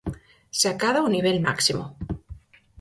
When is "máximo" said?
1.47-1.83